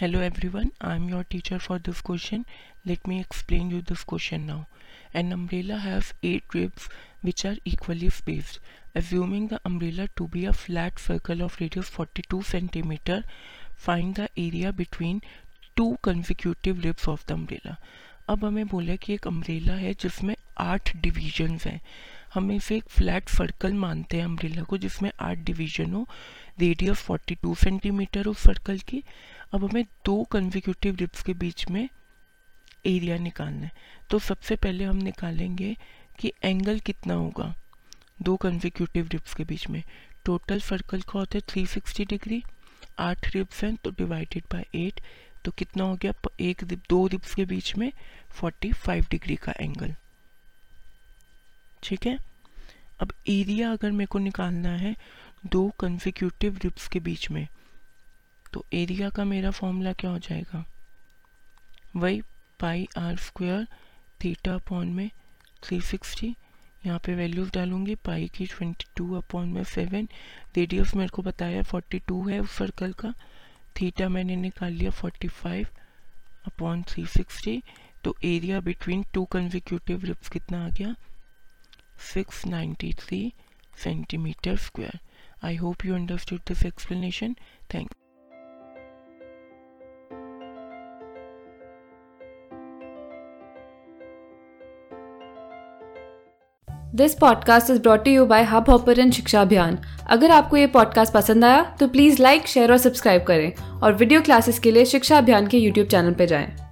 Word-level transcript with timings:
Hello 0.00 0.20
everyone 0.48 0.70
I 0.84 0.96
am 0.96 1.08
your 1.08 1.22
teacher 1.30 1.58
for 1.58 1.78
this 1.84 2.00
question 2.06 2.44
let 2.86 3.06
me 3.08 3.18
explain 3.20 3.70
you 3.72 3.80
this 3.90 4.02
question 4.08 4.40
now 4.46 4.62
and 5.14 5.32
umbrella 5.32 5.76
have 5.80 6.02
eight 6.30 6.54
ribs 6.54 6.88
which 7.24 7.44
are 7.46 7.60
equally 7.66 8.10
spaced 8.16 8.98
assuming 8.98 9.48
the 9.48 9.58
umbrella 9.66 10.04
to 10.16 10.26
be 10.34 10.44
a 10.46 10.50
flat 10.64 10.98
circle 10.98 11.42
of 11.42 11.56
radius 11.60 11.90
forty 11.90 12.22
two 12.30 12.42
centimetre 12.50 13.24
find 13.86 14.14
the 14.18 14.28
area 14.38 14.70
between 14.82 15.22
two 15.76 15.90
consecutive 16.04 16.80
ribs 16.80 17.08
of 17.08 17.24
the 17.28 17.32
umbrella 17.32 17.76
अब 18.28 18.44
हमें 18.44 18.66
बोला 18.68 18.96
कि 18.96 19.14
एक 19.14 19.26
umbrella 19.26 19.74
है 19.76 19.94
जिसमें 20.00 20.34
आठ 20.58 20.96
divisions 20.96 21.66
हैं। 21.66 21.80
हम 22.34 22.50
इसे 22.52 22.76
एक 22.76 22.88
फ्लैट 22.88 23.28
सर्कल 23.28 23.72
मानते 23.74 24.16
हैं 24.16 24.24
अम्ब्रेला 24.24 24.62
को, 24.62 24.78
जिसमें 24.78 25.10
आठ 25.20 25.38
डिवीज़न 25.40 25.92
हो 25.92 26.06
रेडियस 26.60 27.02
42 27.02 27.54
सेंटीमीटर 27.54 28.26
हो 28.26 28.34
सर्कल 28.36 28.78
की। 28.80 29.02
अब 29.54 29.64
हमें 29.64 29.84
दो 30.04 30.22
कंजिक्यूटिव 30.24 30.96
रिप्स 30.96 31.22
के 31.22 31.34
बीच 31.34 31.68
में 31.70 31.88
एरिया 32.86 33.16
निकालना 33.18 33.66
है। 33.66 33.72
तो 34.10 34.18
सबसे 34.20 34.56
पहले 34.56 34.84
हम 34.84 34.96
निकालेंगे 34.96 35.76
कि 36.18 36.32
एंगल 36.44 36.78
कितना 36.80 37.14
होगा, 37.14 37.54
दो 38.22 38.36
कंजिक्यूटिव 38.36 39.08
रिप्स 39.12 39.34
के 39.34 39.44
बीच 39.44 39.68
में। 39.68 39.82
टोटल 40.24 40.60
सर्कल 40.62 41.00
का 41.00 41.18
होता 41.18 41.38
है 41.38 41.42
360 41.48 42.04
डिग्री 42.04 42.42
आठ 43.00 43.34
रिप्स 43.34 43.62
हैं 43.64 43.74
तो 43.76 43.90
डिवाइडेड 43.90 44.44
बाय 44.52 44.64
एट 44.76 45.00
तो 45.44 45.50
कितना 45.50 45.84
हो 45.84 45.94
गया, 45.94 46.12
एक 46.40 46.64
दो 46.64 47.06
रिप्स 47.06 47.34
के 47.34 47.44
बीच 47.44 47.74
में 47.76 47.90
45 48.40 49.10
डिग्री 49.10 49.36
का 49.36 49.52
एंगल 49.60 49.94
ठीक 51.86 52.06
है? 52.06 52.18
अब 53.00 53.12
एरिया 53.28 53.72
अगर 53.72 53.90
मेरे 53.90 54.06
को 54.06 54.18
निकालना 54.18 54.68
है 54.76 54.94
दो 55.46 55.68
कंजिक्यूटिव 55.80 56.58
रिप्स 56.62 56.88
के 56.88 57.00
बीच 57.00 57.30
में 57.30 57.46
तो 58.52 58.64
एरिया 58.72 59.08
का 59.10 59.24
मेरा 59.24 59.50
फॉर्मूला 59.50 59.92
क्या 59.92 60.10
हो 60.10 60.18
जाएगा? 60.18 60.64
वही 61.96 62.22
pi 62.60 62.86
r 62.98 63.16
square 63.16 63.66
theta 64.24 64.54
upon 64.54 64.88
में 64.88 65.10
360 65.62 66.32
यहाँ 66.86 66.98
पे 67.04 67.14
वैल्यूज़ 67.14 67.50
डालूँगी 67.52 67.94
पाई 67.94 68.28
की 68.34 68.46
22 68.46 69.16
अपॉन 69.16 69.48
में 69.48 69.62
सेवन 69.64 70.08
रेडियस 70.56 70.94
मेरे 70.96 71.08
को 71.08 71.22
बताया 71.22 71.62
42 71.62 72.30
है 72.30 72.38
उस 72.40 72.56
सर्कल 72.58 72.92
का 72.92 73.12
थीटा 73.80 74.08
मैंने 74.08 74.36
निकाल 74.36 74.72
लिया 74.72 74.90
45 75.00 75.66
अपॉन 76.46 76.82
360 76.82 77.60
तो 78.04 78.16
area 78.24 78.60
between 78.60 79.04
two 79.14 79.24
consecutive 79.24 80.04
ribs 80.04 80.28
कितना 80.28 80.64
आ 80.66 80.68
गया? 80.68 80.94
693 81.98 83.34
centimeter 83.76 84.56
square. 84.56 85.00
I 85.42 85.54
hope 85.54 85.84
you 85.84 85.94
understood 85.94 86.40
this 86.46 86.64
explanation. 86.64 87.36
Thanks. 87.68 87.92
This 96.94 97.14
podcast 97.14 97.70
is 97.70 97.80
brought 97.80 98.08
you 98.08 98.26
by 98.26 98.42
Hubhopper 98.70 99.10
शिक्षा 99.10 99.40
अभियान 99.40 99.78
अगर 100.06 100.30
आपको 100.30 100.56
ये 100.56 100.66
पॉडकास्ट 100.66 101.12
पसंद 101.12 101.44
आया 101.44 101.76
तो 101.80 101.88
प्लीज़ 101.88 102.22
लाइक 102.22 102.46
शेयर 102.46 102.72
और 102.72 102.78
सब्सक्राइब 102.78 103.22
करें 103.22 103.80
और 103.80 103.92
वीडियो 103.92 104.22
क्लासेस 104.22 104.58
के 104.58 104.70
लिए 104.70 104.84
शिक्षा 104.84 105.18
अभियान 105.18 105.46
के 105.46 105.58
यूट्यूब 105.58 105.86
चैनल 105.86 106.12
पर 106.12 106.24
जाएँ। 106.24 106.65